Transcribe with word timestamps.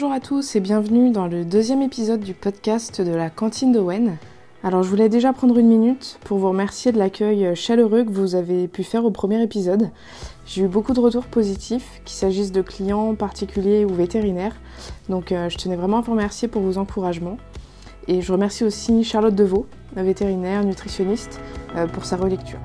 Bonjour 0.00 0.12
à 0.12 0.20
tous 0.20 0.54
et 0.54 0.60
bienvenue 0.60 1.10
dans 1.10 1.26
le 1.26 1.44
deuxième 1.44 1.82
épisode 1.82 2.20
du 2.20 2.32
podcast 2.32 3.02
de 3.02 3.10
la 3.10 3.30
cantine 3.30 3.72
de 3.72 3.80
Wen. 3.80 4.16
Alors 4.62 4.84
je 4.84 4.88
voulais 4.88 5.08
déjà 5.08 5.32
prendre 5.32 5.58
une 5.58 5.66
minute 5.66 6.20
pour 6.24 6.38
vous 6.38 6.50
remercier 6.50 6.92
de 6.92 6.98
l'accueil 6.98 7.56
chaleureux 7.56 8.04
que 8.04 8.10
vous 8.12 8.36
avez 8.36 8.68
pu 8.68 8.84
faire 8.84 9.04
au 9.04 9.10
premier 9.10 9.42
épisode. 9.42 9.90
J'ai 10.46 10.62
eu 10.62 10.68
beaucoup 10.68 10.92
de 10.92 11.00
retours 11.00 11.24
positifs, 11.24 12.00
qu'il 12.04 12.14
s'agisse 12.14 12.52
de 12.52 12.62
clients 12.62 13.16
particuliers 13.16 13.84
ou 13.84 13.92
vétérinaires. 13.92 14.54
Donc 15.08 15.32
euh, 15.32 15.48
je 15.48 15.58
tenais 15.58 15.74
vraiment 15.74 15.98
à 15.98 16.02
vous 16.02 16.12
remercier 16.12 16.46
pour 16.46 16.62
vos 16.62 16.78
encouragements. 16.78 17.38
Et 18.06 18.22
je 18.22 18.30
remercie 18.30 18.62
aussi 18.62 19.02
Charlotte 19.02 19.34
Deveau, 19.34 19.66
vétérinaire, 19.96 20.62
nutritionniste, 20.62 21.40
euh, 21.74 21.88
pour 21.88 22.04
sa 22.04 22.14
relecture. 22.14 22.60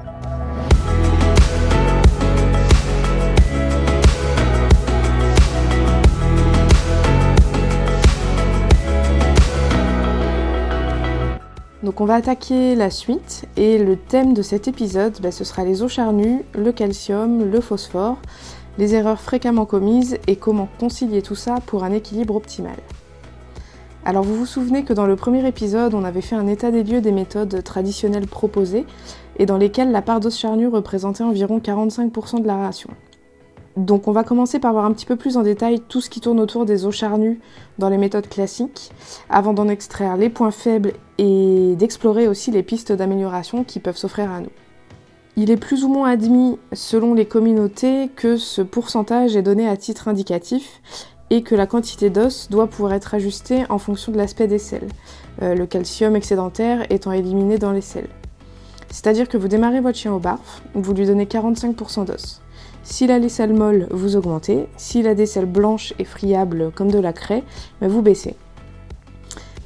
Donc 11.83 11.99
on 11.99 12.05
va 12.05 12.15
attaquer 12.15 12.75
la 12.75 12.89
suite 12.89 13.45
et 13.57 13.77
le 13.77 13.97
thème 13.97 14.33
de 14.33 14.41
cet 14.41 14.69
épisode, 14.69 15.19
bah, 15.21 15.31
ce 15.31 15.43
sera 15.43 15.65
les 15.65 15.83
eaux 15.83 15.89
charnues, 15.89 16.43
le 16.55 16.71
calcium, 16.71 17.51
le 17.51 17.59
phosphore, 17.59 18.17
les 18.77 18.95
erreurs 18.95 19.19
fréquemment 19.19 19.65
commises 19.65 20.17
et 20.27 20.37
comment 20.37 20.69
concilier 20.79 21.21
tout 21.21 21.35
ça 21.35 21.55
pour 21.65 21.83
un 21.83 21.91
équilibre 21.91 22.37
optimal. 22.37 22.77
Alors 24.05 24.23
vous 24.23 24.35
vous 24.35 24.45
souvenez 24.45 24.83
que 24.83 24.93
dans 24.93 25.05
le 25.05 25.17
premier 25.17 25.45
épisode, 25.45 25.93
on 25.93 26.05
avait 26.05 26.21
fait 26.21 26.35
un 26.35 26.47
état 26.47 26.71
des 26.71 26.83
lieux 26.83 27.01
des 27.01 27.11
méthodes 27.11 27.61
traditionnelles 27.63 28.27
proposées 28.27 28.85
et 29.37 29.45
dans 29.45 29.57
lesquelles 29.57 29.91
la 29.91 30.01
part 30.01 30.21
d'os 30.21 30.37
charnues 30.37 30.67
représentait 30.67 31.23
environ 31.23 31.59
45% 31.59 32.41
de 32.41 32.47
la 32.47 32.55
ration. 32.55 32.89
Donc 33.75 34.07
on 34.07 34.11
va 34.11 34.23
commencer 34.23 34.59
par 34.59 34.71
voir 34.73 34.85
un 34.85 34.91
petit 34.91 35.05
peu 35.05 35.15
plus 35.15 35.35
en 35.35 35.41
détail 35.41 35.79
tout 35.79 35.99
ce 35.99 36.09
qui 36.09 36.19
tourne 36.19 36.39
autour 36.39 36.65
des 36.65 36.85
os 36.85 36.95
charnues 36.95 37.39
dans 37.79 37.89
les 37.89 37.97
méthodes 37.97 38.29
classiques, 38.29 38.91
avant 39.29 39.53
d'en 39.53 39.67
extraire 39.67 40.15
les 40.15 40.29
points 40.29 40.51
faibles 40.51 40.93
et 41.17 41.75
d'explorer 41.75 42.27
aussi 42.27 42.51
les 42.51 42.61
pistes 42.61 42.91
d'amélioration 42.91 43.63
qui 43.63 43.79
peuvent 43.79 43.97
s'offrir 43.97 44.31
à 44.31 44.41
nous. 44.41 44.51
Il 45.35 45.49
est 45.49 45.57
plus 45.57 45.83
ou 45.83 45.87
moins 45.87 46.11
admis, 46.11 46.59
selon 46.73 47.15
les 47.15 47.25
communautés, 47.25 48.09
que 48.15 48.37
ce 48.37 48.61
pourcentage 48.61 49.35
est 49.35 49.41
donné 49.41 49.67
à 49.67 49.75
titre 49.75 50.07
indicatif 50.07 50.79
et 51.31 51.41
que 51.41 51.55
la 51.55 51.65
quantité 51.65 52.11
d'os 52.11 52.49
doit 52.51 52.67
pouvoir 52.67 52.93
être 52.93 53.15
ajustée 53.15 53.63
en 53.69 53.79
fonction 53.79 54.11
de 54.11 54.17
l'aspect 54.17 54.45
des 54.45 54.59
selles, 54.59 54.89
euh, 55.41 55.55
le 55.55 55.65
calcium 55.65 56.15
excédentaire 56.15 56.85
étant 56.91 57.11
éliminé 57.11 57.57
dans 57.57 57.71
les 57.71 57.81
selles. 57.81 58.09
C'est-à-dire 58.91 59.27
que 59.27 59.37
vous 59.37 59.47
démarrez 59.47 59.81
votre 59.81 59.97
chien 59.97 60.13
au 60.13 60.19
barf, 60.19 60.61
vous 60.75 60.93
lui 60.93 61.07
donnez 61.07 61.25
45% 61.25 62.05
d'os. 62.05 62.42
S'il 62.83 63.11
a 63.11 63.19
les 63.19 63.29
selles 63.29 63.53
molles, 63.53 63.87
vous 63.91 64.17
augmentez. 64.17 64.67
S'il 64.75 65.07
a 65.07 65.15
des 65.15 65.25
selles 65.25 65.45
blanches 65.45 65.93
et 65.99 66.03
friables 66.03 66.71
comme 66.75 66.91
de 66.91 66.99
la 66.99 67.13
craie, 67.13 67.43
vous 67.81 68.01
baissez. 68.01 68.35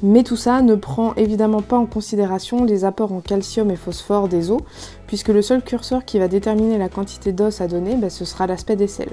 Mais 0.00 0.22
tout 0.22 0.36
ça 0.36 0.62
ne 0.62 0.76
prend 0.76 1.14
évidemment 1.16 1.60
pas 1.60 1.76
en 1.76 1.86
considération 1.86 2.64
les 2.64 2.84
apports 2.84 3.12
en 3.12 3.20
calcium 3.20 3.72
et 3.72 3.76
phosphore 3.76 4.28
des 4.28 4.52
os, 4.52 4.60
puisque 5.08 5.28
le 5.28 5.42
seul 5.42 5.62
curseur 5.62 6.04
qui 6.04 6.20
va 6.20 6.28
déterminer 6.28 6.78
la 6.78 6.88
quantité 6.88 7.32
d'os 7.32 7.60
à 7.60 7.66
donner, 7.66 7.96
ben, 7.96 8.08
ce 8.08 8.24
sera 8.24 8.46
l'aspect 8.46 8.76
des 8.76 8.86
selles. 8.86 9.10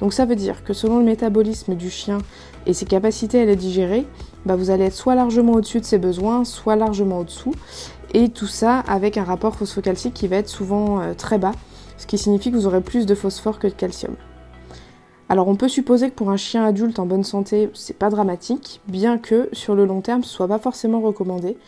Donc 0.00 0.12
ça 0.12 0.24
veut 0.24 0.34
dire 0.34 0.64
que 0.64 0.72
selon 0.72 0.98
le 0.98 1.04
métabolisme 1.04 1.76
du 1.76 1.90
chien 1.90 2.18
et 2.66 2.74
ses 2.74 2.86
capacités 2.86 3.40
à 3.40 3.44
les 3.44 3.54
digérer, 3.54 4.04
ben, 4.44 4.56
vous 4.56 4.70
allez 4.70 4.86
être 4.86 4.94
soit 4.94 5.14
largement 5.14 5.52
au-dessus 5.52 5.78
de 5.78 5.84
ses 5.84 5.98
besoins, 5.98 6.44
soit 6.44 6.74
largement 6.74 7.20
au-dessous, 7.20 7.54
et 8.12 8.28
tout 8.28 8.48
ça 8.48 8.80
avec 8.80 9.18
un 9.18 9.24
rapport 9.24 9.54
phosphocalcique 9.54 10.14
qui 10.14 10.26
va 10.26 10.36
être 10.36 10.48
souvent 10.48 11.00
euh, 11.00 11.14
très 11.14 11.38
bas, 11.38 11.52
ce 12.06 12.08
qui 12.08 12.18
signifie 12.18 12.52
que 12.52 12.56
vous 12.56 12.68
aurez 12.68 12.80
plus 12.80 13.04
de 13.04 13.16
phosphore 13.16 13.58
que 13.58 13.66
de 13.66 13.72
calcium. 13.72 14.14
Alors 15.28 15.48
on 15.48 15.56
peut 15.56 15.68
supposer 15.68 16.08
que 16.08 16.14
pour 16.14 16.30
un 16.30 16.36
chien 16.36 16.64
adulte 16.64 17.00
en 17.00 17.06
bonne 17.06 17.24
santé, 17.24 17.68
c'est 17.74 17.98
pas 17.98 18.10
dramatique, 18.10 18.80
bien 18.86 19.18
que 19.18 19.48
sur 19.52 19.74
le 19.74 19.84
long 19.86 20.02
terme 20.02 20.22
ce 20.22 20.30
soit 20.30 20.46
pas 20.46 20.60
forcément 20.60 21.00
recommandé. 21.00 21.58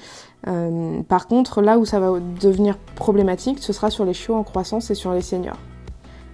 Euh, 0.46 1.02
par 1.02 1.26
contre, 1.26 1.60
là 1.60 1.76
où 1.80 1.84
ça 1.84 1.98
va 1.98 2.20
devenir 2.40 2.78
problématique, 2.94 3.58
ce 3.60 3.72
sera 3.72 3.90
sur 3.90 4.04
les 4.04 4.14
chiots 4.14 4.36
en 4.36 4.44
croissance 4.44 4.92
et 4.92 4.94
sur 4.94 5.12
les 5.12 5.22
seniors. 5.22 5.58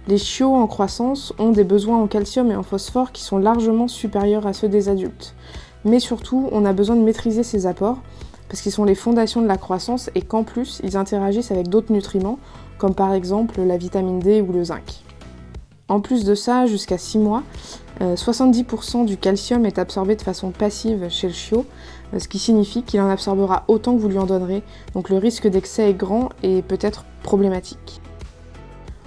Les 0.07 0.19
chiots 0.19 0.53
en 0.53 0.67
croissance 0.67 1.33
ont 1.39 1.49
des 1.49 1.63
besoins 1.63 1.97
en 1.97 2.05
calcium 2.05 2.51
et 2.51 2.55
en 2.55 2.61
phosphore 2.61 3.11
qui 3.11 3.23
sont 3.23 3.39
largement 3.39 3.87
supérieurs 3.87 4.45
à 4.45 4.53
ceux 4.53 4.69
des 4.69 4.87
adultes. 4.87 5.33
Mais 5.83 5.99
surtout, 5.99 6.47
on 6.51 6.63
a 6.63 6.73
besoin 6.73 6.95
de 6.95 7.01
maîtriser 7.01 7.41
ces 7.41 7.65
apports 7.65 7.97
parce 8.49 8.61
qu'ils 8.61 8.71
sont 8.71 8.85
les 8.85 8.93
fondations 8.93 9.41
de 9.41 9.47
la 9.47 9.57
croissance 9.57 10.11
et 10.13 10.21
qu'en 10.21 10.43
plus, 10.43 10.79
ils 10.83 10.95
interagissent 10.95 11.49
avec 11.49 11.69
d'autres 11.69 11.91
nutriments 11.91 12.37
comme 12.77 12.95
par 12.95 13.13
exemple 13.13 13.61
la 13.61 13.77
vitamine 13.77 14.19
D 14.19 14.41
ou 14.41 14.51
le 14.51 14.65
zinc. 14.65 15.03
En 15.87 15.99
plus 15.99 16.25
de 16.25 16.33
ça, 16.33 16.65
jusqu'à 16.65 16.97
6 16.97 17.19
mois, 17.19 17.43
70% 18.01 19.01
euh, 19.01 19.05
du 19.05 19.17
calcium 19.17 19.65
est 19.65 19.77
absorbé 19.77 20.15
de 20.15 20.21
façon 20.21 20.51
passive 20.51 21.07
chez 21.09 21.27
le 21.27 21.33
chiot, 21.33 21.65
euh, 22.13 22.19
ce 22.19 22.27
qui 22.27 22.39
signifie 22.39 22.83
qu'il 22.83 22.99
en 23.01 23.09
absorbera 23.09 23.63
autant 23.67 23.95
que 23.95 24.01
vous 24.01 24.09
lui 24.09 24.17
en 24.17 24.25
donnerez, 24.25 24.63
donc 24.93 25.09
le 25.09 25.17
risque 25.17 25.47
d'excès 25.47 25.91
est 25.91 25.93
grand 25.93 26.29
et 26.43 26.61
peut-être 26.61 27.05
problématique. 27.23 28.01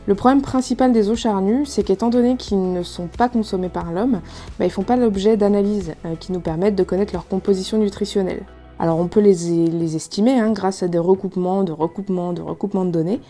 Le 0.06 0.14
problème 0.14 0.40
principal 0.40 0.92
des 0.92 1.10
os 1.10 1.18
charnus, 1.18 1.68
c'est 1.68 1.82
qu'étant 1.82 2.08
donné 2.08 2.36
qu'ils 2.36 2.72
ne 2.72 2.82
sont 2.82 3.08
pas 3.08 3.28
consommés 3.28 3.68
par 3.68 3.92
l'homme, 3.92 4.22
bah, 4.58 4.64
ils 4.64 4.68
ne 4.68 4.72
font 4.72 4.82
pas 4.82 4.96
l'objet 4.96 5.36
d'analyses 5.36 5.94
euh, 6.06 6.14
qui 6.14 6.32
nous 6.32 6.40
permettent 6.40 6.76
de 6.76 6.82
connaître 6.82 7.12
leur 7.12 7.28
composition 7.28 7.76
nutritionnelle. 7.76 8.44
Alors 8.78 8.98
on 8.98 9.08
peut 9.08 9.20
les, 9.20 9.96
estimer 9.96 10.38
hein, 10.38 10.52
grâce 10.52 10.82
à 10.82 10.88
des 10.88 10.98
recoupements, 10.98 11.64
de 11.64 11.72
recoupements, 11.72 12.32
de 12.32 12.40
recoupements 12.40 12.84
de 12.84 12.90
données, 12.90 13.20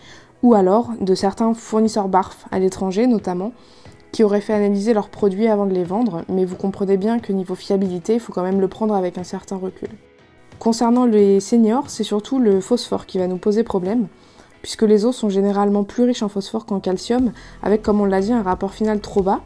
ou 0.43 0.53
alors 0.53 0.89
de 0.99 1.15
certains 1.15 1.53
fournisseurs 1.53 2.07
BARF 2.07 2.45
à 2.51 2.59
l'étranger 2.59 3.07
notamment, 3.07 3.51
qui 4.11 4.23
auraient 4.23 4.41
fait 4.41 4.53
analyser 4.53 4.93
leurs 4.93 5.09
produits 5.09 5.47
avant 5.47 5.65
de 5.65 5.73
les 5.73 5.83
vendre, 5.83 6.23
mais 6.29 6.45
vous 6.45 6.55
comprenez 6.55 6.97
bien 6.97 7.19
que 7.19 7.31
niveau 7.31 7.55
fiabilité, 7.55 8.15
il 8.15 8.19
faut 8.19 8.33
quand 8.33 8.43
même 8.43 8.61
le 8.61 8.67
prendre 8.67 8.95
avec 8.95 9.17
un 9.17 9.23
certain 9.23 9.57
recul. 9.57 9.89
Concernant 10.57 11.05
les 11.05 11.39
seniors, 11.39 11.89
c'est 11.89 12.03
surtout 12.03 12.39
le 12.39 12.59
phosphore 12.59 13.05
qui 13.05 13.17
va 13.17 13.27
nous 13.27 13.37
poser 13.37 13.63
problème, 13.63 14.07
puisque 14.61 14.81
les 14.81 15.05
os 15.05 15.15
sont 15.15 15.29
généralement 15.29 15.83
plus 15.83 16.03
riches 16.03 16.23
en 16.23 16.27
phosphore 16.27 16.65
qu'en 16.65 16.79
calcium, 16.79 17.31
avec 17.63 17.81
comme 17.81 18.01
on 18.01 18.05
l'a 18.05 18.19
dit 18.19 18.33
un 18.33 18.41
rapport 18.41 18.73
final 18.73 18.99
trop 18.99 19.21
bas, 19.21 19.41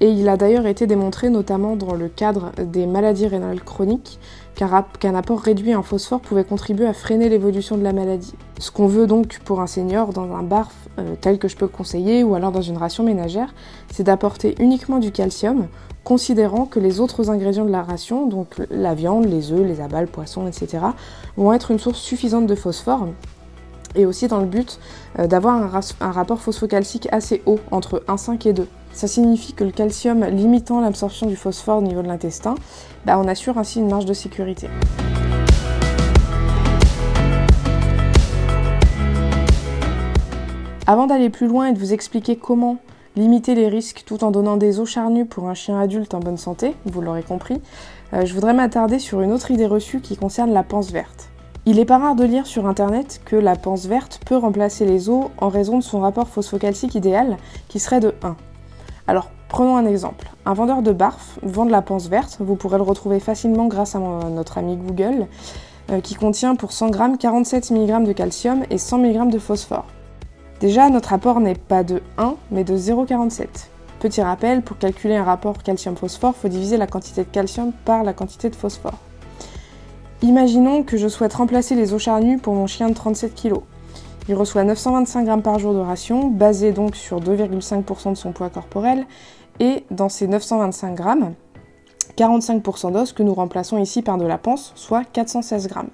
et 0.00 0.10
il 0.10 0.28
a 0.28 0.36
d'ailleurs 0.36 0.66
été 0.66 0.86
démontré 0.86 1.28
notamment 1.28 1.76
dans 1.76 1.94
le 1.94 2.08
cadre 2.08 2.52
des 2.58 2.86
maladies 2.86 3.26
rénales 3.26 3.62
chroniques 3.62 4.18
qu'un 4.54 5.14
apport 5.14 5.40
réduit 5.40 5.74
en 5.74 5.82
phosphore 5.82 6.20
pouvait 6.20 6.44
contribuer 6.44 6.86
à 6.86 6.92
freiner 6.92 7.28
l'évolution 7.28 7.76
de 7.76 7.82
la 7.82 7.92
maladie. 7.92 8.34
Ce 8.58 8.70
qu'on 8.70 8.86
veut 8.86 9.06
donc 9.06 9.40
pour 9.44 9.60
un 9.60 9.66
senior 9.66 10.12
dans 10.12 10.34
un 10.34 10.42
barf 10.42 10.74
euh, 10.98 11.14
tel 11.20 11.38
que 11.38 11.48
je 11.48 11.56
peux 11.56 11.66
conseiller 11.66 12.22
ou 12.22 12.34
alors 12.34 12.52
dans 12.52 12.62
une 12.62 12.76
ration 12.76 13.04
ménagère, 13.04 13.54
c'est 13.92 14.04
d'apporter 14.04 14.54
uniquement 14.60 14.98
du 14.98 15.10
calcium, 15.10 15.66
considérant 16.04 16.66
que 16.66 16.78
les 16.78 17.00
autres 17.00 17.30
ingrédients 17.30 17.64
de 17.64 17.70
la 17.70 17.82
ration, 17.82 18.26
donc 18.26 18.54
la 18.70 18.94
viande, 18.94 19.24
les 19.24 19.52
œufs, 19.52 19.66
les 19.66 19.80
abats, 19.80 20.02
le 20.02 20.06
poisson, 20.06 20.46
etc., 20.46 20.84
vont 21.36 21.52
être 21.52 21.70
une 21.70 21.78
source 21.78 21.98
suffisante 21.98 22.46
de 22.46 22.54
phosphore 22.54 23.08
et 23.96 24.06
aussi 24.06 24.28
dans 24.28 24.40
le 24.40 24.46
but 24.46 24.78
euh, 25.18 25.26
d'avoir 25.26 25.56
un 26.00 26.10
rapport 26.12 26.40
phosphocalcique 26.40 27.08
assez 27.12 27.42
haut, 27.46 27.60
entre 27.70 28.02
1,5 28.08 28.48
et 28.48 28.52
2. 28.52 28.68
Ça 28.94 29.08
signifie 29.08 29.54
que 29.54 29.64
le 29.64 29.72
calcium 29.72 30.24
limitant 30.24 30.80
l'absorption 30.80 31.26
du 31.26 31.34
phosphore 31.34 31.78
au 31.78 31.82
niveau 31.82 32.00
de 32.00 32.06
l'intestin, 32.06 32.54
bah, 33.04 33.18
on 33.18 33.26
assure 33.26 33.58
ainsi 33.58 33.80
une 33.80 33.88
marge 33.88 34.04
de 34.04 34.14
sécurité. 34.14 34.68
Avant 40.86 41.08
d'aller 41.08 41.28
plus 41.28 41.48
loin 41.48 41.66
et 41.66 41.72
de 41.72 41.78
vous 41.78 41.92
expliquer 41.92 42.36
comment 42.36 42.76
limiter 43.16 43.56
les 43.56 43.68
risques 43.68 44.04
tout 44.06 44.22
en 44.22 44.30
donnant 44.30 44.56
des 44.56 44.78
os 44.78 44.88
charnus 44.88 45.26
pour 45.28 45.48
un 45.48 45.54
chien 45.54 45.78
adulte 45.80 46.14
en 46.14 46.20
bonne 46.20 46.36
santé, 46.36 46.74
vous 46.84 47.00
l'aurez 47.00 47.22
compris, 47.22 47.60
euh, 48.12 48.24
je 48.24 48.32
voudrais 48.32 48.54
m'attarder 48.54 49.00
sur 49.00 49.22
une 49.22 49.32
autre 49.32 49.50
idée 49.50 49.66
reçue 49.66 50.00
qui 50.00 50.16
concerne 50.16 50.52
la 50.52 50.62
panse 50.62 50.92
verte. 50.92 51.30
Il 51.66 51.80
est 51.80 51.84
pas 51.84 51.98
rare 51.98 52.14
de 52.14 52.24
lire 52.24 52.46
sur 52.46 52.66
internet 52.66 53.22
que 53.24 53.36
la 53.36 53.56
panse 53.56 53.86
verte 53.86 54.20
peut 54.24 54.36
remplacer 54.36 54.84
les 54.84 55.08
os 55.08 55.30
en 55.38 55.48
raison 55.48 55.78
de 55.78 55.82
son 55.82 56.00
rapport 56.00 56.28
phosphocalcique 56.28 56.94
idéal 56.94 57.38
qui 57.68 57.80
serait 57.80 58.00
de 58.00 58.14
1. 58.22 58.36
Alors, 59.06 59.30
prenons 59.48 59.76
un 59.76 59.86
exemple. 59.86 60.30
Un 60.46 60.54
vendeur 60.54 60.82
de 60.82 60.92
barf 60.92 61.38
vend 61.42 61.66
de 61.66 61.70
la 61.70 61.82
panse 61.82 62.08
verte, 62.08 62.38
vous 62.40 62.56
pourrez 62.56 62.78
le 62.78 62.82
retrouver 62.82 63.20
facilement 63.20 63.66
grâce 63.66 63.94
à 63.94 63.98
notre 63.98 64.58
ami 64.58 64.76
Google, 64.76 65.26
euh, 65.90 66.00
qui 66.00 66.14
contient 66.14 66.56
pour 66.56 66.72
100 66.72 66.92
g 66.92 66.98
47 67.18 67.70
mg 67.70 68.06
de 68.06 68.12
calcium 68.12 68.64
et 68.70 68.78
100 68.78 68.98
mg 68.98 69.30
de 69.30 69.38
phosphore. 69.38 69.84
Déjà, 70.60 70.88
notre 70.88 71.12
apport 71.12 71.40
n'est 71.40 71.54
pas 71.54 71.84
de 71.84 72.02
1, 72.16 72.36
mais 72.50 72.64
de 72.64 72.76
0,47. 72.76 73.68
Petit 74.00 74.22
rappel, 74.22 74.62
pour 74.62 74.78
calculer 74.78 75.16
un 75.16 75.24
rapport 75.24 75.58
calcium-phosphore, 75.62 76.34
il 76.36 76.40
faut 76.40 76.48
diviser 76.48 76.76
la 76.78 76.86
quantité 76.86 77.22
de 77.22 77.28
calcium 77.28 77.72
par 77.84 78.04
la 78.04 78.14
quantité 78.14 78.48
de 78.48 78.56
phosphore. 78.56 78.98
Imaginons 80.22 80.82
que 80.82 80.96
je 80.96 81.08
souhaite 81.08 81.34
remplacer 81.34 81.74
les 81.74 81.92
os 81.92 82.00
charnus 82.00 82.40
pour 82.40 82.54
mon 82.54 82.66
chien 82.66 82.88
de 82.88 82.94
37 82.94 83.34
kg. 83.34 83.60
Il 84.26 84.34
reçoit 84.34 84.64
925 84.64 85.24
grammes 85.24 85.42
par 85.42 85.58
jour 85.58 85.74
de 85.74 85.80
ration, 85.80 86.28
basé 86.28 86.72
donc 86.72 86.96
sur 86.96 87.20
2,5% 87.20 88.10
de 88.10 88.14
son 88.16 88.32
poids 88.32 88.48
corporel, 88.48 89.06
et 89.60 89.84
dans 89.90 90.08
ces 90.08 90.26
925 90.26 90.94
grammes, 90.94 91.34
45% 92.16 92.92
d'os 92.92 93.12
que 93.12 93.22
nous 93.22 93.34
remplaçons 93.34 93.78
ici 93.78 94.00
par 94.00 94.16
de 94.16 94.24
la 94.24 94.38
panse, 94.38 94.72
soit 94.76 95.04
416 95.04 95.68
grammes. 95.68 95.90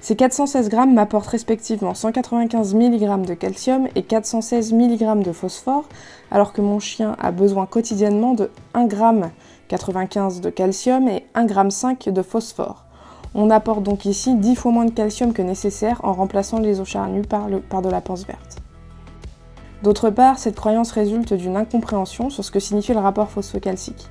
Ces 0.00 0.14
416 0.14 0.68
grammes 0.68 0.94
m'apportent 0.94 1.26
respectivement 1.26 1.94
195 1.94 2.74
mg 2.74 3.26
de 3.26 3.34
calcium 3.34 3.88
et 3.96 4.04
416 4.04 4.72
mg 4.72 5.24
de 5.24 5.32
phosphore, 5.32 5.88
alors 6.30 6.52
que 6.52 6.60
mon 6.60 6.78
chien 6.78 7.16
a 7.18 7.32
besoin 7.32 7.66
quotidiennement 7.66 8.34
de 8.34 8.50
1 8.74 8.88
g 8.88 8.96
95 9.66 10.40
de 10.40 10.50
calcium 10.50 11.08
et 11.08 11.26
1,5 11.34 12.04
g 12.04 12.12
de 12.12 12.22
phosphore. 12.22 12.85
On 13.38 13.50
apporte 13.50 13.82
donc 13.82 14.06
ici 14.06 14.34
10 14.34 14.56
fois 14.56 14.72
moins 14.72 14.86
de 14.86 14.90
calcium 14.90 15.34
que 15.34 15.42
nécessaire 15.42 16.00
en 16.04 16.14
remplaçant 16.14 16.58
les 16.58 16.80
eaux 16.80 16.86
charnues 16.86 17.20
par, 17.20 17.48
de 17.50 17.90
la 17.90 18.00
panse 18.00 18.26
verte. 18.26 18.56
D'autre 19.82 20.08
part, 20.08 20.38
cette 20.38 20.56
croyance 20.56 20.90
résulte 20.90 21.34
d'une 21.34 21.54
incompréhension 21.54 22.30
sur 22.30 22.42
ce 22.42 22.50
que 22.50 22.60
signifie 22.60 22.94
le 22.94 23.00
rapport 23.00 23.28
phosphocalcique. 23.28 24.08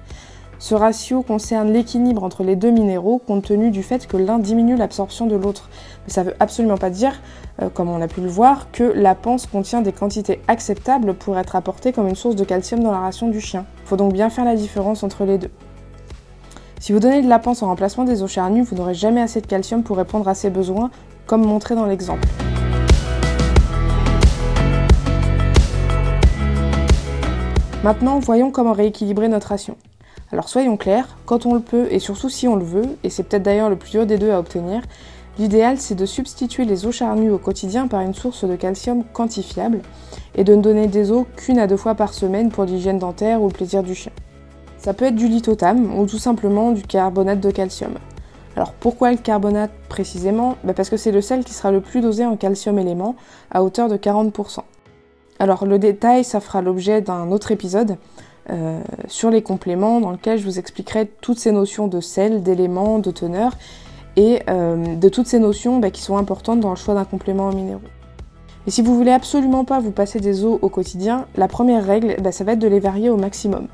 Ce 0.60 0.76
ratio 0.76 1.24
concerne 1.24 1.74
l'équilibre 1.74 2.24
entre 2.24 2.44
les 2.44 2.56
deux 2.56 2.70
minéraux 2.70 3.18
compte 3.18 3.46
tenu 3.46 3.72
du 3.72 3.82
fait 3.82 4.06
que 4.06 4.16
l'un 4.16 4.38
diminue 4.38 4.76
l'absorption 4.76 5.26
de 5.26 5.36
l'autre. 5.36 5.70
Mais 6.06 6.14
ça 6.14 6.24
ne 6.24 6.30
veut 6.30 6.36
absolument 6.40 6.78
pas 6.78 6.92
dire, 6.92 7.20
euh, 7.64 7.70
comme 7.70 7.90
on 7.90 8.02
a 8.04 8.08
pu 8.08 8.22
le 8.22 8.30
voir, 8.30 8.72
que 8.72 8.84
la 8.84 9.16
panse 9.16 9.48
contient 9.48 9.82
des 9.82 9.92
quantités 9.92 10.40
acceptables 10.48 11.16
pour 11.16 11.40
être 11.40 11.56
apportée 11.56 11.94
comme 11.94 12.08
une 12.08 12.16
source 12.16 12.36
de 12.36 12.44
calcium 12.44 12.84
dans 12.84 12.92
la 12.92 13.00
ration 13.00 13.28
du 13.28 13.42
chien. 13.42 13.66
Il 13.86 13.88
faut 13.88 13.98
donc 13.98 14.14
bien 14.14 14.30
faire 14.30 14.46
la 14.46 14.56
différence 14.56 15.02
entre 15.02 15.26
les 15.26 15.40
deux. 15.40 15.52
Si 16.86 16.94
vous 16.94 17.00
donnez 17.00 17.24
de 17.24 17.28
la 17.28 17.40
panse 17.40 17.64
en 17.64 17.66
remplacement 17.66 18.04
des 18.04 18.22
eaux 18.22 18.28
charnues, 18.28 18.62
vous 18.62 18.76
n'aurez 18.76 18.94
jamais 18.94 19.20
assez 19.20 19.42
de 19.42 19.48
calcium 19.48 19.82
pour 19.82 19.98
répondre 19.98 20.28
à 20.28 20.36
ses 20.36 20.52
besoins, 20.52 20.92
comme 21.26 21.44
montré 21.44 21.74
dans 21.74 21.88
l'exemple. 21.88 22.28
Maintenant, 27.84 28.20
voyons 28.20 28.52
comment 28.52 28.74
rééquilibrer 28.74 29.30
notre 29.30 29.48
ration. 29.48 29.78
Alors 30.32 30.48
soyons 30.48 30.78
clairs, 30.78 31.18
quand 31.26 31.48
on 31.48 31.56
le 31.56 31.60
peut 31.60 31.88
et 31.90 31.98
surtout 31.98 32.30
si 32.30 32.48
on 32.48 32.56
le 32.56 32.64
veut, 32.64 33.00
et 33.04 33.10
c'est 33.10 33.24
peut-être 33.24 33.42
d'ailleurs 33.42 33.72
le 33.72 33.78
plus 33.78 33.90
dur 33.90 34.06
des 34.06 34.20
deux 34.20 34.30
à 34.30 34.38
obtenir, 34.38 34.84
l'idéal 35.40 35.80
c'est 35.80 35.96
de 35.96 36.06
substituer 36.06 36.66
les 36.66 36.86
eaux 36.86 36.92
charnues 36.92 37.32
au 37.32 37.40
quotidien 37.40 37.88
par 37.88 38.02
une 38.02 38.14
source 38.14 38.46
de 38.46 38.56
calcium 38.56 39.04
quantifiable 39.12 39.82
et 40.36 40.44
de 40.44 40.54
ne 40.54 40.62
donner 40.62 40.86
des 40.86 41.12
eaux 41.12 41.26
qu'une 41.36 41.58
à 41.58 41.66
deux 41.66 41.78
fois 41.78 41.96
par 41.96 42.14
semaine 42.14 42.52
pour 42.52 42.66
l'hygiène 42.66 43.00
dentaire 43.00 43.42
ou 43.42 43.48
le 43.48 43.54
plaisir 43.54 43.82
du 43.82 43.96
chien. 43.96 44.12
Ça 44.86 44.94
peut 44.94 45.06
être 45.06 45.16
du 45.16 45.28
lithotam 45.28 45.98
ou 46.00 46.06
tout 46.06 46.20
simplement 46.20 46.72
du 46.72 46.84
carbonate 46.84 47.40
de 47.40 47.50
calcium. 47.50 47.96
Alors 48.56 48.72
pourquoi 48.74 49.10
le 49.10 49.18
carbonate 49.18 49.72
précisément? 49.90 50.58
Bah, 50.64 50.76
Parce 50.76 50.92
que 50.92 50.96
c'est 50.96 51.12
le 51.12 51.22
sel 51.22 51.44
qui 51.44 51.56
sera 51.56 51.72
le 51.72 51.82
plus 51.82 52.02
dosé 52.02 52.24
en 52.24 52.38
calcium 52.38 52.78
élément 52.78 53.16
à 53.50 53.64
hauteur 53.64 53.90
de 53.90 53.98
40%. 53.98 54.60
Alors 55.40 55.66
le 55.66 55.80
détail, 55.80 56.24
ça 56.24 56.40
fera 56.40 56.62
l'objet 56.62 57.02
d'un 57.02 57.32
autre 57.32 57.50
épisode 57.50 57.98
euh, 58.52 58.80
sur 59.08 59.32
les 59.32 59.42
compléments 59.42 60.02
dans 60.02 60.12
lequel 60.12 60.38
je 60.38 60.44
vous 60.44 60.60
expliquerai 60.60 61.08
toutes 61.20 61.40
ces 61.40 61.52
notions 61.52 61.88
de 61.88 62.00
sel, 62.00 62.44
d'éléments, 62.44 63.00
de 63.00 63.10
teneur 63.10 63.54
et 64.18 64.44
euh, 64.52 64.96
de 64.96 65.10
toutes 65.10 65.26
ces 65.26 65.40
notions 65.40 65.80
bah, 65.80 65.90
qui 65.90 66.04
sont 66.04 66.18
importantes 66.18 66.60
dans 66.60 66.70
le 66.70 66.76
choix 66.76 66.94
d'un 66.94 67.06
complément 67.06 67.48
en 67.48 67.56
minéraux. 67.56 67.82
Et 68.68 68.70
si 68.70 68.84
vous 68.84 68.96
voulez 68.96 69.14
absolument 69.14 69.66
pas 69.66 69.80
vous 69.80 69.90
passer 69.90 70.20
des 70.20 70.46
eaux 70.46 70.60
au 70.62 70.70
quotidien, 70.70 71.26
la 71.38 71.48
première 71.48 71.84
règle, 71.84 72.18
bah, 72.22 72.32
ça 72.32 72.44
va 72.44 72.52
être 72.52 72.60
de 72.60 72.68
les 72.68 72.80
varier 72.80 73.10
au 73.10 73.18
maximum. 73.18 73.68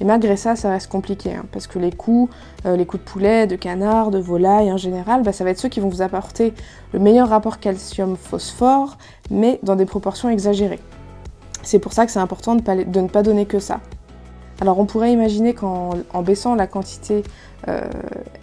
Et 0.00 0.04
malgré 0.04 0.36
ça, 0.36 0.54
ça 0.54 0.70
reste 0.70 0.90
compliqué, 0.90 1.34
hein, 1.34 1.44
parce 1.50 1.66
que 1.66 1.78
les 1.78 1.90
coups, 1.90 2.32
euh, 2.66 2.76
les 2.76 2.86
coups 2.86 3.02
de 3.04 3.08
poulet, 3.08 3.46
de 3.46 3.56
canard, 3.56 4.10
de 4.10 4.18
volaille 4.18 4.70
en 4.72 4.76
général, 4.76 5.22
bah, 5.22 5.32
ça 5.32 5.44
va 5.44 5.50
être 5.50 5.58
ceux 5.58 5.68
qui 5.68 5.80
vont 5.80 5.88
vous 5.88 6.02
apporter 6.02 6.54
le 6.92 6.98
meilleur 7.00 7.28
rapport 7.28 7.58
calcium-phosphore, 7.58 8.96
mais 9.30 9.58
dans 9.62 9.76
des 9.76 9.86
proportions 9.86 10.28
exagérées. 10.28 10.80
C'est 11.62 11.80
pour 11.80 11.92
ça 11.92 12.06
que 12.06 12.12
c'est 12.12 12.20
important 12.20 12.54
de, 12.54 13.00
ne 13.00 13.08
pas 13.08 13.22
donner 13.22 13.46
que 13.46 13.58
ça. 13.58 13.80
Alors 14.60 14.78
on 14.78 14.86
pourrait 14.86 15.12
imaginer 15.12 15.54
qu'en 15.54 15.92
baissant 16.24 16.54
la 16.54 16.66
quantité, 16.66 17.22
euh, 17.68 17.82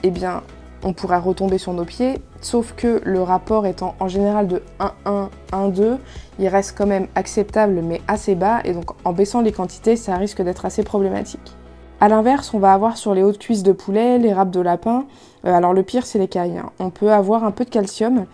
eh 0.04 0.12
bien, 0.12 0.44
on 0.86 0.94
pourra 0.94 1.20
retomber 1.20 1.58
sur 1.58 1.74
nos 1.74 1.84
pieds, 1.84 2.22
sauf 2.40 2.74
que 2.78 3.02
le 3.04 3.22
rapport 3.22 3.66
étant 3.66 3.96
en 4.00 4.08
général 4.08 4.48
de 4.48 4.62
1-1, 4.80 5.30
1-2, 5.52 5.98
il 6.40 6.48
reste 6.48 6.78
quand 6.78 6.86
même 6.86 7.08
acceptable 7.16 7.82
mais 7.84 8.02
assez 8.08 8.36
bas, 8.36 8.62
et 8.64 8.72
donc 8.72 8.92
en 9.04 9.12
baissant 9.12 9.42
les 9.42 9.52
quantités, 9.52 9.96
ça 9.96 10.16
risque 10.16 10.42
d'être 10.42 10.64
assez 10.64 10.84
problématique. 10.84 11.52
A 12.00 12.08
l'inverse, 12.08 12.54
on 12.54 12.60
va 12.60 12.72
avoir 12.74 12.98
sur 12.98 13.16
les 13.16 13.24
hautes 13.24 13.40
cuisses 13.40 13.64
de 13.64 13.72
poulet, 13.72 14.20
les 14.20 14.32
râpes 14.32 14.52
de 14.52 14.62
lapin, 14.62 15.06
euh, 15.46 15.54
alors 15.54 15.74
le 15.74 15.82
pire 15.82 16.06
c'est 16.06 16.20
les 16.20 16.28
cailles, 16.28 16.60
hein. 16.60 16.70
on 16.80 16.92
peut 16.92 17.12
avoir 17.12 17.44
un 17.44 17.52
peu 17.52 17.66
de 17.66 17.70
calcium 17.72 18.26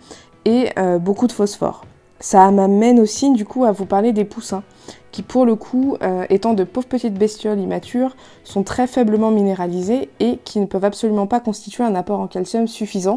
et 0.44 0.70
euh, 0.78 0.98
beaucoup 0.98 1.26
de 1.26 1.32
phosphore. 1.32 1.86
Ça 2.22 2.48
m'amène 2.52 3.00
aussi 3.00 3.32
du 3.32 3.44
coup 3.44 3.64
à 3.64 3.72
vous 3.72 3.84
parler 3.84 4.12
des 4.12 4.24
poussins, 4.24 4.62
qui 5.10 5.24
pour 5.24 5.44
le 5.44 5.56
coup, 5.56 5.96
euh, 6.04 6.24
étant 6.30 6.54
de 6.54 6.62
pauvres 6.62 6.86
petites 6.86 7.14
bestioles 7.14 7.58
immatures, 7.58 8.14
sont 8.44 8.62
très 8.62 8.86
faiblement 8.86 9.32
minéralisées 9.32 10.08
et 10.20 10.38
qui 10.44 10.60
ne 10.60 10.66
peuvent 10.66 10.84
absolument 10.84 11.26
pas 11.26 11.40
constituer 11.40 11.82
un 11.82 11.96
apport 11.96 12.20
en 12.20 12.28
calcium 12.28 12.68
suffisant, 12.68 13.16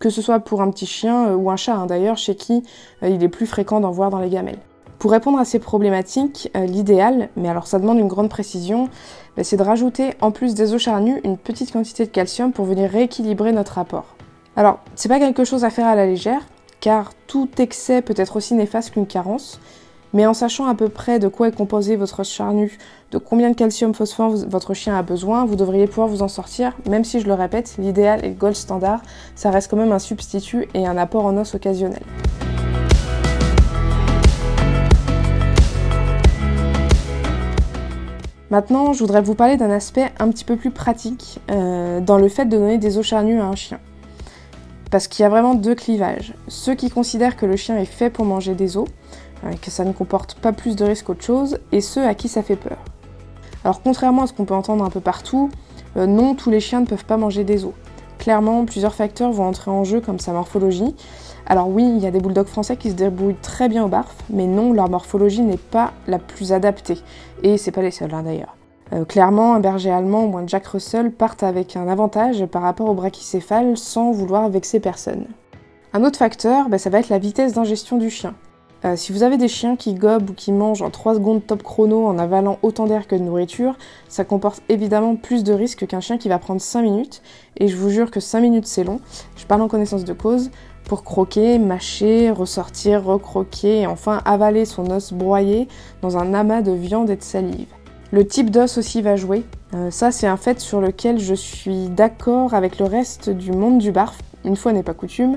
que 0.00 0.10
ce 0.10 0.20
soit 0.20 0.40
pour 0.40 0.62
un 0.62 0.70
petit 0.72 0.84
chien 0.84 1.28
euh, 1.28 1.36
ou 1.36 1.48
un 1.48 1.54
chat 1.54 1.76
hein, 1.76 1.86
d'ailleurs, 1.86 2.18
chez 2.18 2.34
qui 2.34 2.64
euh, 3.04 3.08
il 3.08 3.22
est 3.22 3.28
plus 3.28 3.46
fréquent 3.46 3.78
d'en 3.78 3.92
voir 3.92 4.10
dans 4.10 4.18
les 4.18 4.30
gamelles. 4.30 4.58
Pour 4.98 5.12
répondre 5.12 5.38
à 5.38 5.44
ces 5.44 5.60
problématiques, 5.60 6.50
l'idéal, 6.56 7.28
mais 7.36 7.48
alors 7.48 7.68
ça 7.68 7.78
demande 7.78 8.00
une 8.00 8.08
grande 8.08 8.28
précision, 8.28 8.88
bah, 9.36 9.44
c'est 9.44 9.56
de 9.56 9.62
rajouter 9.62 10.14
en 10.20 10.32
plus 10.32 10.54
des 10.54 10.74
eaux 10.74 10.78
charnues 10.78 11.20
une 11.22 11.38
petite 11.38 11.72
quantité 11.72 12.04
de 12.04 12.10
calcium 12.10 12.52
pour 12.52 12.64
venir 12.64 12.90
rééquilibrer 12.90 13.52
notre 13.52 13.78
apport. 13.78 14.16
Alors, 14.56 14.80
c'est 14.96 15.08
pas 15.08 15.20
quelque 15.20 15.44
chose 15.44 15.64
à 15.64 15.70
faire 15.70 15.86
à 15.86 15.94
la 15.94 16.04
légère, 16.04 16.42
car 16.80 17.12
tout 17.26 17.48
excès 17.58 18.02
peut 18.02 18.14
être 18.16 18.36
aussi 18.36 18.54
néfaste 18.54 18.92
qu'une 18.92 19.06
carence, 19.06 19.60
mais 20.12 20.26
en 20.26 20.34
sachant 20.34 20.66
à 20.66 20.74
peu 20.74 20.88
près 20.88 21.18
de 21.18 21.28
quoi 21.28 21.48
est 21.48 21.54
composé 21.54 21.96
votre 21.96 22.24
charnu, 22.24 22.78
de 23.12 23.18
combien 23.18 23.50
de 23.50 23.54
calcium 23.54 23.94
phosphore 23.94 24.34
votre 24.48 24.74
chien 24.74 24.96
a 24.96 25.02
besoin, 25.02 25.44
vous 25.44 25.56
devriez 25.56 25.86
pouvoir 25.86 26.08
vous 26.08 26.22
en 26.22 26.28
sortir, 26.28 26.76
même 26.88 27.04
si 27.04 27.20
je 27.20 27.26
le 27.26 27.34
répète, 27.34 27.76
l'idéal 27.78 28.24
et 28.24 28.28
le 28.28 28.34
gold 28.34 28.56
standard, 28.56 29.02
ça 29.36 29.50
reste 29.50 29.70
quand 29.70 29.76
même 29.76 29.92
un 29.92 29.98
substitut 29.98 30.68
et 30.74 30.86
un 30.86 30.96
apport 30.96 31.26
en 31.26 31.36
os 31.36 31.54
occasionnel. 31.54 32.02
Maintenant, 38.50 38.92
je 38.92 38.98
voudrais 38.98 39.22
vous 39.22 39.36
parler 39.36 39.56
d'un 39.56 39.70
aspect 39.70 40.10
un 40.18 40.28
petit 40.28 40.44
peu 40.44 40.56
plus 40.56 40.72
pratique 40.72 41.38
euh, 41.52 42.00
dans 42.00 42.18
le 42.18 42.28
fait 42.28 42.46
de 42.46 42.56
donner 42.56 42.78
des 42.78 42.98
eaux 42.98 43.02
charnues 43.04 43.40
à 43.40 43.44
un 43.44 43.54
chien. 43.54 43.78
Parce 44.90 45.06
qu'il 45.06 45.22
y 45.22 45.26
a 45.26 45.28
vraiment 45.28 45.54
deux 45.54 45.74
clivages. 45.74 46.34
Ceux 46.48 46.74
qui 46.74 46.90
considèrent 46.90 47.36
que 47.36 47.46
le 47.46 47.56
chien 47.56 47.78
est 47.78 47.84
fait 47.84 48.10
pour 48.10 48.24
manger 48.24 48.54
des 48.54 48.76
os, 48.76 48.88
euh, 49.44 49.52
que 49.62 49.70
ça 49.70 49.84
ne 49.84 49.92
comporte 49.92 50.34
pas 50.34 50.52
plus 50.52 50.76
de 50.76 50.84
risques 50.84 51.06
qu'autre 51.06 51.24
chose, 51.24 51.58
et 51.72 51.80
ceux 51.80 52.04
à 52.04 52.14
qui 52.14 52.28
ça 52.28 52.42
fait 52.42 52.56
peur. 52.56 52.78
Alors 53.64 53.82
contrairement 53.82 54.22
à 54.22 54.26
ce 54.26 54.32
qu'on 54.32 54.44
peut 54.44 54.54
entendre 54.54 54.84
un 54.84 54.90
peu 54.90 55.00
partout, 55.00 55.50
euh, 55.96 56.06
non, 56.06 56.34
tous 56.34 56.50
les 56.50 56.60
chiens 56.60 56.80
ne 56.80 56.86
peuvent 56.86 57.04
pas 57.04 57.16
manger 57.16 57.44
des 57.44 57.64
os. 57.64 57.72
Clairement, 58.18 58.64
plusieurs 58.64 58.94
facteurs 58.94 59.32
vont 59.32 59.46
entrer 59.46 59.70
en 59.70 59.84
jeu 59.84 60.00
comme 60.00 60.18
sa 60.18 60.32
morphologie. 60.32 60.94
Alors 61.46 61.68
oui, 61.68 61.84
il 61.84 62.02
y 62.02 62.06
a 62.06 62.10
des 62.10 62.20
bulldogs 62.20 62.48
français 62.48 62.76
qui 62.76 62.90
se 62.90 62.94
débrouillent 62.94 63.40
très 63.40 63.68
bien 63.68 63.84
au 63.84 63.88
barf, 63.88 64.14
mais 64.28 64.46
non, 64.46 64.72
leur 64.72 64.90
morphologie 64.90 65.42
n'est 65.42 65.56
pas 65.56 65.92
la 66.06 66.18
plus 66.18 66.52
adaptée. 66.52 66.98
Et 67.42 67.56
c'est 67.56 67.72
pas 67.72 67.82
les 67.82 67.90
seuls 67.90 68.12
hein, 68.12 68.22
d'ailleurs. 68.22 68.56
Euh, 68.92 69.04
clairement, 69.04 69.54
un 69.54 69.60
berger 69.60 69.90
allemand 69.90 70.24
ou 70.24 70.36
un 70.36 70.46
Jack 70.46 70.66
Russell 70.66 71.12
partent 71.12 71.42
avec 71.42 71.76
un 71.76 71.88
avantage 71.88 72.44
par 72.46 72.62
rapport 72.62 72.88
au 72.88 72.94
brachycéphale 72.94 73.76
sans 73.76 74.10
vouloir 74.10 74.48
vexer 74.48 74.80
personne. 74.80 75.26
Un 75.92 76.04
autre 76.04 76.18
facteur, 76.18 76.68
bah, 76.68 76.78
ça 76.78 76.90
va 76.90 76.98
être 76.98 77.08
la 77.08 77.18
vitesse 77.18 77.52
d'ingestion 77.52 77.98
du 77.98 78.10
chien. 78.10 78.34
Euh, 78.84 78.96
si 78.96 79.12
vous 79.12 79.22
avez 79.22 79.36
des 79.36 79.48
chiens 79.48 79.76
qui 79.76 79.94
gobent 79.94 80.30
ou 80.30 80.32
qui 80.32 80.52
mangent 80.52 80.82
en 80.82 80.90
3 80.90 81.16
secondes 81.16 81.46
top 81.46 81.62
chrono 81.62 82.06
en 82.06 82.18
avalant 82.18 82.58
autant 82.62 82.86
d'air 82.86 83.06
que 83.06 83.14
de 83.14 83.20
nourriture, 83.20 83.76
ça 84.08 84.24
comporte 84.24 84.62
évidemment 84.68 85.16
plus 85.16 85.44
de 85.44 85.52
risques 85.52 85.86
qu'un 85.86 86.00
chien 86.00 86.16
qui 86.16 86.30
va 86.30 86.38
prendre 86.38 86.62
5 86.62 86.82
minutes, 86.82 87.22
et 87.58 87.68
je 87.68 87.76
vous 87.76 87.90
jure 87.90 88.10
que 88.10 88.20
5 88.20 88.40
minutes 88.40 88.66
c'est 88.66 88.84
long, 88.84 89.00
je 89.36 89.44
parle 89.44 89.60
en 89.60 89.68
connaissance 89.68 90.04
de 90.04 90.14
cause, 90.14 90.50
pour 90.84 91.04
croquer, 91.04 91.58
mâcher, 91.58 92.30
ressortir, 92.30 93.04
recroquer 93.04 93.82
et 93.82 93.86
enfin 93.86 94.22
avaler 94.24 94.64
son 94.64 94.90
os 94.90 95.12
broyé 95.12 95.68
dans 96.00 96.16
un 96.16 96.32
amas 96.32 96.62
de 96.62 96.72
viande 96.72 97.10
et 97.10 97.16
de 97.16 97.22
salive. 97.22 97.68
Le 98.12 98.26
type 98.26 98.50
d'os 98.50 98.76
aussi 98.76 99.02
va 99.02 99.14
jouer. 99.14 99.44
Euh, 99.72 99.92
ça, 99.92 100.10
c'est 100.10 100.26
un 100.26 100.36
fait 100.36 100.58
sur 100.58 100.80
lequel 100.80 101.20
je 101.20 101.34
suis 101.34 101.88
d'accord 101.88 102.54
avec 102.54 102.80
le 102.80 102.84
reste 102.84 103.30
du 103.30 103.52
monde 103.52 103.78
du 103.78 103.92
barf. 103.92 104.18
Une 104.44 104.56
fois 104.56 104.72
n'est 104.72 104.82
pas 104.82 104.94
coutume. 104.94 105.36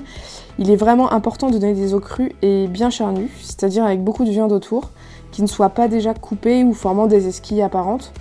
Il 0.57 0.71
est 0.71 0.75
vraiment 0.75 1.13
important 1.13 1.51
de 1.51 1.59
donner 1.59 1.75
des 1.75 1.93
os 1.93 2.01
crus 2.01 2.31
et 2.41 2.67
bien 2.67 2.89
charnus, 2.89 3.29
c'est-à-dire 3.41 3.85
avec 3.85 4.03
beaucoup 4.03 4.25
de 4.25 4.31
viande 4.31 4.51
autour, 4.51 4.89
qui 5.31 5.43
ne 5.43 5.47
soient 5.47 5.69
pas 5.69 5.87
déjà 5.87 6.15
coupées 6.15 6.63
ou 6.63 6.73
formant 6.73 7.05
des 7.05 7.27
esquilles 7.27 7.61
apparentes, 7.61 8.11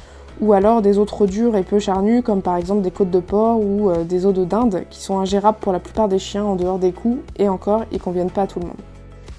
ou 0.42 0.52
alors 0.52 0.82
des 0.82 0.99
os 0.99 1.06
trop 1.06 1.25
durs 1.25 1.56
et 1.56 1.62
peu 1.62 1.78
charnus, 1.78 2.23
comme 2.23 2.42
par 2.42 2.56
exemple 2.56 2.82
des 2.82 2.90
côtes 2.90 3.11
de 3.11 3.21
porc 3.21 3.59
ou 3.59 3.88
euh, 3.88 4.04
des 4.04 4.26
os 4.26 4.35
de 4.35 4.44
dinde, 4.44 4.85
qui 4.90 5.00
sont 5.00 5.18
ingérables 5.18 5.59
pour 5.62 5.73
la 5.73 5.80
plupart 5.80 6.09
des 6.09 6.18
chiens 6.18 6.44
en 6.44 6.56
dehors 6.56 6.78
des 6.78 6.92
coups, 6.92 7.21
et 7.38 7.49
encore, 7.49 7.85
ils 7.90 8.00
conviennent 8.00 8.30
pas 8.30 8.42
à 8.42 8.47
tout 8.47 8.61
le 8.61 8.66
monde. 8.66 8.76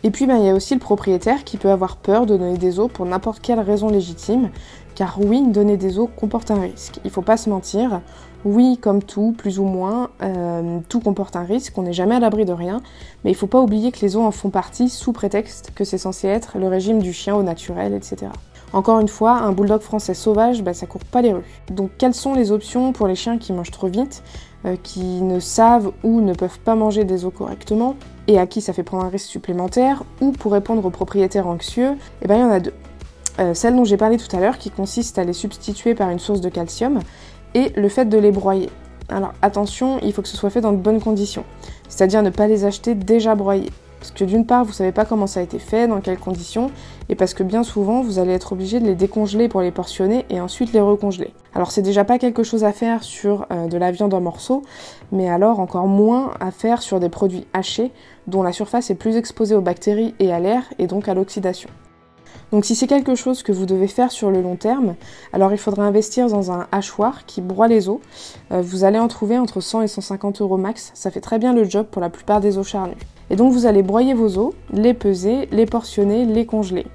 Et 0.05 0.11
puis 0.11 0.25
ben, 0.25 0.37
il 0.37 0.45
y 0.45 0.49
a 0.49 0.53
aussi 0.53 0.73
le 0.73 0.81
propriétaire 0.81 1.45
qui 1.45 1.55
peut 1.55 1.69
avoir 1.69 1.95
peur 1.95 2.25
de 2.25 2.35
donner 2.35 2.57
des 2.57 2.77
os 2.77 2.89
pour 2.91 3.05
n'importe 3.05 3.39
quelle 3.39 3.61
raison 3.61 3.89
légitime, 3.89 4.49
car 4.95 5.19
oui, 5.19 5.43
donner 5.47 5.77
des 5.77 5.99
os 5.99 6.09
comporte 6.15 6.51
un 6.51 6.61
risque. 6.61 6.99
Il 7.03 7.11
faut 7.11 7.21
pas 7.21 7.37
se 7.37 7.49
mentir. 7.49 8.01
Oui, 8.45 8.77
comme 8.81 9.01
tout, 9.01 9.33
plus 9.37 9.59
ou 9.59 9.63
moins, 9.63 10.09
euh, 10.21 10.79
tout 10.89 10.99
comporte 10.99 11.37
un 11.37 11.43
risque, 11.43 11.77
on 11.77 11.83
n'est 11.83 11.93
jamais 11.93 12.15
à 12.15 12.19
l'abri 12.19 12.43
de 12.43 12.51
rien, 12.51 12.81
mais 13.23 13.31
il 13.31 13.35
faut 13.35 13.47
pas 13.47 13.61
oublier 13.61 13.93
que 13.93 14.01
les 14.01 14.17
os 14.17 14.23
en 14.23 14.31
font 14.31 14.49
partie 14.49 14.89
sous 14.89 15.13
prétexte 15.13 15.71
que 15.73 15.85
c'est 15.85 15.97
censé 15.97 16.27
être 16.27 16.57
le 16.57 16.67
régime 16.67 17.01
du 17.01 17.13
chien 17.13 17.35
au 17.35 17.43
naturel, 17.43 17.93
etc. 17.93 18.31
Encore 18.73 18.99
une 18.99 19.07
fois, 19.07 19.33
un 19.33 19.53
bulldog 19.53 19.81
français 19.81 20.13
sauvage, 20.13 20.61
bah, 20.61 20.73
ça 20.73 20.87
court 20.87 21.05
pas 21.05 21.21
les 21.21 21.31
rues. 21.31 21.61
Donc 21.71 21.91
quelles 21.97 22.13
sont 22.13 22.33
les 22.33 22.51
options 22.51 22.91
pour 22.91 23.07
les 23.07 23.15
chiens 23.15 23.37
qui 23.37 23.53
mangent 23.53 23.71
trop 23.71 23.87
vite, 23.87 24.23
euh, 24.65 24.75
qui 24.81 25.21
ne 25.21 25.39
savent 25.39 25.93
ou 26.03 26.19
ne 26.19 26.33
peuvent 26.33 26.59
pas 26.59 26.75
manger 26.75 27.05
des 27.05 27.23
os 27.23 27.33
correctement, 27.33 27.95
et 28.27 28.39
à 28.39 28.47
qui 28.47 28.59
ça 28.59 28.73
fait 28.73 28.83
prendre 28.83 29.05
un 29.05 29.09
risque 29.09 29.27
supplémentaire, 29.27 30.03
ou 30.19 30.31
pour 30.31 30.51
répondre 30.51 30.83
aux 30.85 30.89
propriétaires 30.89 31.47
anxieux, 31.47 31.95
eh 32.21 32.27
ben 32.27 32.35
il 32.35 32.41
y 32.41 32.43
en 32.43 32.51
a 32.51 32.59
deux. 32.59 32.73
Euh, 33.39 33.53
celle 33.53 33.75
dont 33.75 33.83
j'ai 33.83 33.97
parlé 33.97 34.17
tout 34.17 34.35
à 34.35 34.39
l'heure, 34.39 34.57
qui 34.57 34.69
consiste 34.69 35.17
à 35.17 35.23
les 35.23 35.33
substituer 35.33 35.95
par 35.95 36.09
une 36.09 36.19
source 36.19 36.41
de 36.41 36.49
calcium, 36.49 36.99
et 37.55 37.69
le 37.75 37.89
fait 37.89 38.05
de 38.05 38.17
les 38.17 38.31
broyer. 38.31 38.69
Alors 39.09 39.33
attention, 39.41 39.99
il 40.01 40.13
faut 40.13 40.21
que 40.21 40.27
ce 40.27 40.37
soit 40.37 40.49
fait 40.49 40.61
dans 40.61 40.71
de 40.71 40.77
bonnes 40.77 41.01
conditions, 41.01 41.43
c'est-à-dire 41.89 42.23
ne 42.23 42.29
pas 42.29 42.47
les 42.47 42.65
acheter 42.65 42.95
déjà 42.95 43.35
broyés. 43.35 43.69
Parce 43.99 44.11
que 44.11 44.25
d'une 44.25 44.45
part, 44.45 44.65
vous 44.65 44.71
ne 44.71 44.75
savez 44.75 44.91
pas 44.91 45.05
comment 45.05 45.27
ça 45.27 45.39
a 45.39 45.43
été 45.43 45.59
fait, 45.59 45.87
dans 45.87 46.01
quelles 46.01 46.17
conditions, 46.17 46.71
et 47.07 47.15
parce 47.15 47.33
que 47.33 47.41
bien 47.41 47.63
souvent, 47.63 48.01
vous 48.01 48.19
allez 48.19 48.33
être 48.33 48.51
obligé 48.51 48.81
de 48.81 48.85
les 48.85 48.95
décongeler 48.95 49.47
pour 49.47 49.61
les 49.61 49.71
portionner 49.71 50.25
et 50.29 50.41
ensuite 50.41 50.73
les 50.73 50.81
recongeler. 50.81 51.33
Alors 51.53 51.71
c'est 51.71 51.81
déjà 51.81 52.03
pas 52.03 52.19
quelque 52.19 52.43
chose 52.43 52.65
à 52.65 52.73
faire 52.73 53.03
sur 53.03 53.45
euh, 53.51 53.67
de 53.67 53.77
la 53.77 53.91
viande 53.91 54.13
en 54.13 54.19
morceaux, 54.19 54.61
mais 55.11 55.29
alors 55.29 55.59
encore 55.59 55.87
moins 55.87 56.31
à 56.41 56.51
faire 56.51 56.81
sur 56.81 56.99
des 56.99 57.09
produits 57.09 57.47
hachés 57.53 57.91
dont 58.27 58.43
la 58.43 58.51
surface 58.51 58.89
est 58.89 58.95
plus 58.95 59.15
exposée 59.15 59.55
aux 59.55 59.61
bactéries 59.61 60.15
et 60.19 60.33
à 60.33 60.39
l'air 60.39 60.63
et 60.79 60.87
donc 60.87 61.07
à 61.07 61.13
l'oxydation. 61.13 61.69
Donc 62.51 62.65
si 62.65 62.75
c'est 62.75 62.87
quelque 62.87 63.15
chose 63.15 63.43
que 63.43 63.51
vous 63.51 63.65
devez 63.65 63.87
faire 63.87 64.11
sur 64.11 64.29
le 64.31 64.41
long 64.41 64.55
terme, 64.55 64.95
alors 65.33 65.51
il 65.51 65.57
faudra 65.57 65.83
investir 65.83 66.27
dans 66.27 66.51
un 66.51 66.67
hachoir 66.71 67.25
qui 67.25 67.41
broie 67.41 67.67
les 67.67 67.89
os. 67.89 67.99
Euh, 68.51 68.61
vous 68.61 68.83
allez 68.83 68.99
en 68.99 69.07
trouver 69.07 69.37
entre 69.37 69.61
100 69.61 69.81
et 69.81 69.87
150 69.87 70.41
euros 70.41 70.57
max, 70.57 70.91
ça 70.93 71.11
fait 71.11 71.21
très 71.21 71.39
bien 71.39 71.53
le 71.53 71.63
job 71.63 71.87
pour 71.89 72.01
la 72.01 72.09
plupart 72.09 72.41
des 72.41 72.57
os 72.57 72.67
charnus. 72.67 72.97
Et 73.29 73.35
donc 73.35 73.53
vous 73.53 73.65
allez 73.65 73.83
broyer 73.83 74.13
vos 74.13 74.37
os, 74.37 74.53
les 74.71 74.93
peser, 74.93 75.47
les 75.51 75.65
portionner, 75.65 76.25
les 76.25 76.45
congeler. 76.45 76.85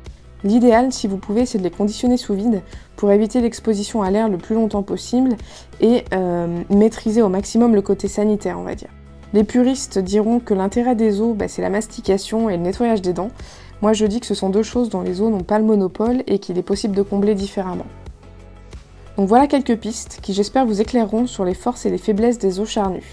L'idéal, 0.45 0.93
si 0.93 1.09
vous 1.09 1.17
pouvez, 1.17 1.47
c'est 1.47 1.59
de 1.59 1.65
les 1.65 1.71
conditionner 1.71 2.17
sous 2.17 2.35
vide 2.35 2.63
pour 2.97 3.11
éviter 3.11 3.41
l'exposition 3.41 4.03
à 4.03 4.11
l'air 4.11 4.29
le 4.29 4.39
plus 4.39 4.55
longtemps 4.55 4.85
possible 4.85 5.37
et 5.81 6.05
euh, 6.13 6.63
maîtriser 6.71 7.23
au 7.23 7.29
maximum 7.29 7.75
le 7.75 7.83
côté 7.83 8.07
sanitaire, 8.07 8.59
on 8.59 8.63
va 8.63 8.77
dire. 8.77 8.91
Les 9.35 9.45
puristes 9.45 9.99
diront 9.99 10.39
que 10.41 10.55
l'intérêt 10.55 10.95
des 10.95 11.21
os, 11.21 11.37
bah, 11.37 11.49
c'est 11.49 11.61
la 11.61 11.71
mastication 11.71 12.49
et 12.49 12.57
le 12.57 12.63
nettoyage 12.63 13.03
des 13.03 13.13
dents. 13.13 13.31
Moi, 13.81 13.93
je 13.93 14.07
dis 14.07 14.21
que 14.21 14.27
ce 14.27 14.35
sont 14.35 14.51
deux 14.51 14.63
choses 14.63 14.89
dont 14.89 15.03
les 15.03 15.21
os 15.21 15.31
n'ont 15.31 15.45
pas 15.45 15.59
le 15.59 15.65
monopole 15.65 16.23
et 16.27 16.39
qu'il 16.39 16.59
est 16.59 16.63
possible 16.63 16.97
de 16.97 17.03
combler 17.03 17.35
différemment. 17.35 17.87
Donc 19.17 19.29
voilà 19.29 19.47
quelques 19.47 19.77
pistes 19.77 20.21
qui 20.23 20.33
j'espère 20.33 20.65
vous 20.65 20.81
éclaireront 20.81 21.27
sur 21.27 21.45
les 21.45 21.55
forces 21.55 21.87
et 21.87 21.91
les 21.91 21.99
faiblesses 21.99 22.39
des 22.39 22.61
os 22.61 22.69
charnus. 22.69 23.05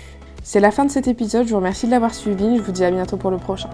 C'est 0.44 0.60
la 0.60 0.70
fin 0.70 0.86
de 0.86 0.92
cet 0.92 1.08
épisode, 1.08 1.48
je 1.48 1.52
vous 1.52 1.58
remercie 1.58 1.88
de 1.88 1.92
l'avoir 1.92 2.14
suivi, 2.14 2.58
je 2.58 2.62
vous 2.62 2.72
dis 2.72 2.84
à 2.84 2.92
bientôt 2.92 3.18
pour 3.18 3.32
le 3.32 3.38
prochain. 3.38 3.70